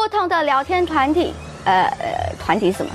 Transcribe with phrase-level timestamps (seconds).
[0.00, 1.34] 不同的聊天团体，
[1.66, 1.86] 呃，
[2.42, 2.90] 团体什么？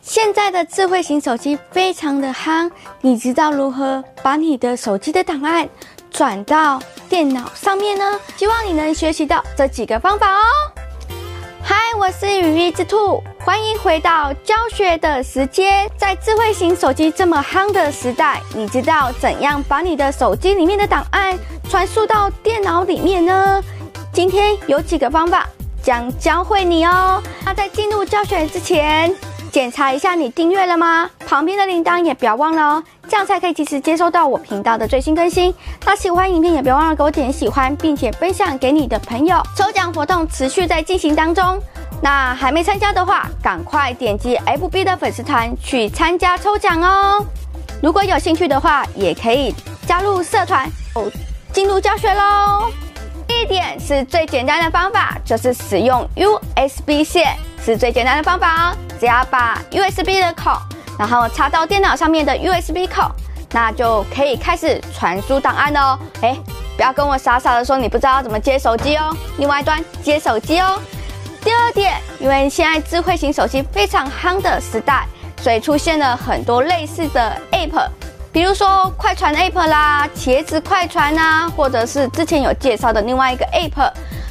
[0.00, 5.68] 现在的智慧型手机非常的夯，你知道如何把你的手机的档案
[6.08, 8.16] 转到电脑上面呢？
[8.36, 10.40] 希望你能学习到这几个方法哦。
[11.64, 15.90] 嗨，我是雨衣之兔，欢迎回到教学的时间。
[15.96, 21.36] 在智慧型手机这么夯的时代，你知道怎样把你的手机里面的档案
[21.68, 23.60] 传输到电脑里面呢？
[24.12, 25.46] 今天有几个方法
[25.82, 27.22] 将教会你哦。
[27.44, 29.14] 那在进入教学之前，
[29.52, 31.08] 检查一下你订阅了吗？
[31.26, 35.54] 旁边的铃铛也不要忘了哦，这样才可以及时接收到我频道的最新更新。
[35.84, 39.40] 那喜欢影片也别忘了给我点喜欢，并且分享给你的朋友。
[39.56, 41.60] 抽奖活动持续在进行当中，
[42.02, 47.24] 那还没参加的话，赶快点击 FB 的粉丝团去参加抽奖哦。
[47.80, 49.54] 如果有兴趣的话，也可以
[49.86, 51.08] 加入社团哦，
[51.52, 52.70] 进入教学喽。
[53.90, 58.76] 是最简单的方法，就是使用 USB 线，是最简单的方法哦。
[59.00, 60.56] 只要把 USB 的口，
[60.96, 63.10] 然后插到电脑上面的 USB 口，
[63.50, 65.98] 那就可以开始传输档案哦。
[66.20, 66.38] 哎，
[66.76, 69.12] 不要跟我傻傻的说你不知道怎么接手机哦。
[69.38, 70.80] 另外一端接手机哦。
[71.42, 75.04] 第二点，因为现在智慧型手机非常夯的时代，
[75.38, 77.88] 所以出现了很多类似的 App。
[78.32, 83.90] 比如说快传 App 啦，茄子快传啊，或者是之前有介绍的另外一个 App，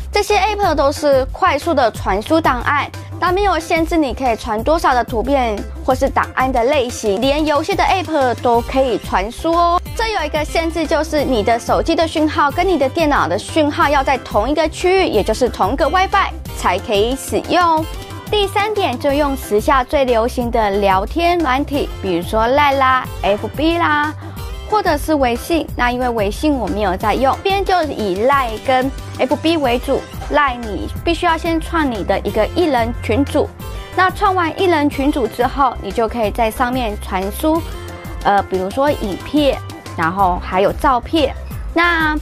[0.09, 2.89] 这些 App 都是快速的传输档案，
[3.19, 9.81] 但没有限制你可以传多少的图片或是档案的类型，连游戏的 App 都可以传输哦。
[9.97, 17.85] 这有一个限制，就是你的手机的讯号跟你的电脑的讯号要在同一个区域，也就是同一个 WiFi 才可以使用。
[18.31, 24.13] 第三点，就用时下最流行的聊天软体，比如说赖啦、FB 啦，
[24.69, 25.67] 或者是微信。
[25.75, 29.99] 那因为微信我没有在用，这边就以赖跟 FB 为主。
[30.29, 33.49] 赖你必须要先创你的一个艺人群组，
[33.95, 37.59] 那创完艺人群组之后，你就可以在上面传输，
[38.23, 39.57] 呃，比如说影片，
[39.97, 41.33] 然后还有照片。
[41.73, 42.15] 那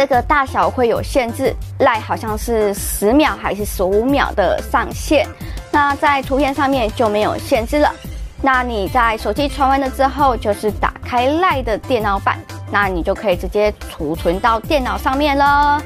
[0.00, 5.28] 这个大小会有限制，LINE 好像是十秒还是十五秒的上限，
[5.70, 7.92] 那在图片上面就没有限制了。
[8.40, 12.38] 那你在手机传完了之后，就是打开 LINE 的电脑版，
[12.72, 15.78] 那你就可以直接储存到电脑上面了。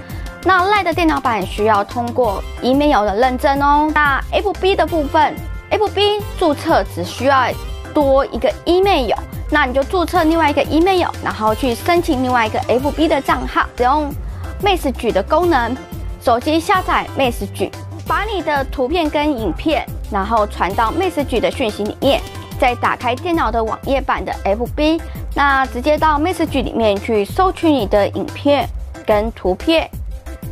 [0.44, 3.90] 那 LINE 的电脑版需要通过 email 的认证哦。
[3.92, 5.34] 那 FB 的部分
[5.72, 7.48] ，FB 注册只需要
[7.92, 9.10] 多一个 email。
[9.50, 14.10] 那你就注册另外一个 email，然后去申请另外一个 FB 的账号，使用
[14.62, 15.76] Message 的功能，
[16.20, 17.70] 手机下载 Message，
[18.06, 22.20] 把你的图片跟影片，然后传到 Message 的讯息里面，
[22.58, 25.00] 再打开电脑的网页版的 FB，
[25.34, 28.68] 那直接到 Message 里面去搜取你的影片
[29.06, 29.88] 跟图片。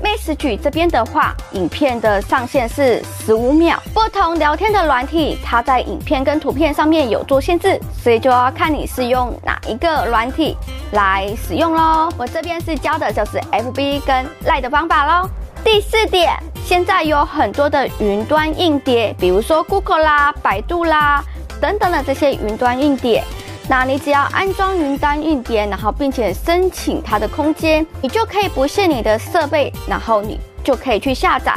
[0.03, 3.81] Message 这边的话，影片的上限是十五秒。
[3.95, 10.57] 不同聊天的软体，它在影片跟图片上面有做限制，所以就要看你是用哪一个软体
[10.91, 12.11] 来使用喽。
[12.19, 15.29] 我这边是教的就是 FB 跟 LINE 的方法喽。
[15.65, 21.23] 第四点，现在有很多的云端硬碟，比如说 Google 啦、百度啦
[21.61, 23.23] 等等的这些云端硬碟。
[23.69, 31.55] 那你只要安装云端硬碟，然后并且申请它的空间，你就可以不限你的设备，然后你就可以去下载。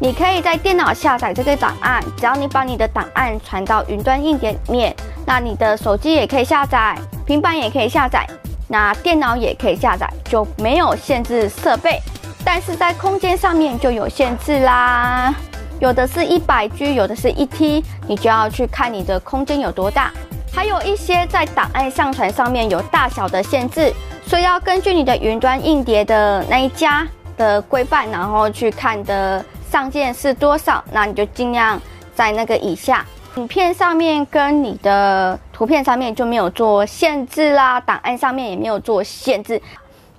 [0.00, 4.94] 你可以在电脑下载这个档案，只要你把你的档案传到云端硬碟里面，
[5.26, 6.96] 那你的手机也可以下载，
[7.26, 8.26] 平板也可以下载，
[8.68, 12.00] 那电脑也可以下载，就没有限制设备。
[12.44, 15.34] 但是在空间上面就有限制啦，
[15.80, 20.12] 有的是一百 G，有的是一 T，你就要去看你的空间有多大。
[20.58, 23.94] 还有一些在档案上传上面有大小的限制，
[24.26, 31.80] 所以要根据你的云端硬碟的那一家的规范，然后去看的上限是多少，那你就尽量
[32.12, 33.06] 在那个以下。
[33.36, 39.62] 影片上面跟你的图片上面就没有做限制啦，档案上面也没有做限制。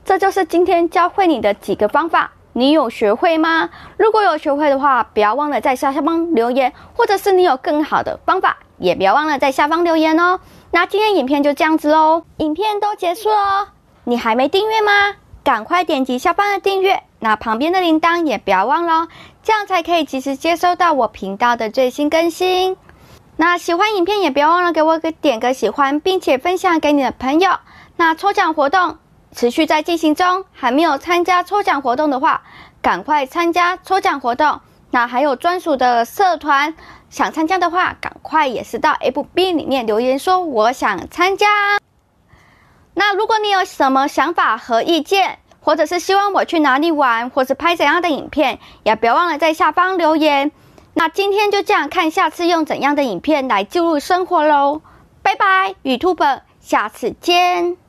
[0.06, 3.70] 这就是今天教会你的几个方法，你有学会吗？
[3.98, 8.56] 如果有学会的话，不要忘了在下方留言，或者是你有更好的方法。
[8.80, 10.40] 也不要忘了在下方留言哦。
[10.72, 13.68] 那今天影片就这样子喽，影片都结束喽，
[14.04, 14.92] 你还没订阅吗？
[15.44, 19.08] 赶快点击下方的订阅，那旁边的铃铛也不要忘了，
[19.42, 22.78] 这样才可以及时接收到我频道的最新更新。
[23.38, 27.52] 那喜欢影片也不要忘了给我个点个喜欢，并且分享给你的朋友。
[27.96, 28.98] 那抽奖活动
[29.34, 32.44] 持续在进行中，还没有参加抽奖活动的话，
[32.82, 34.60] 赶快参加抽奖活动。
[34.92, 36.76] 那还有专属的社团。
[37.10, 41.48] 想参加的话，赶快也是到 FB 里面留言说我想参加。
[42.94, 50.52] 那如果你有什么想法和意见，或者是希望我去哪里玩，或是拍怎样的影片，也别忘了在下方留言。
[50.94, 54.82] 那今天就这样，看下次用怎样的影片来记录生活喽。
[55.22, 57.89] 拜拜，YouTuber，下次见。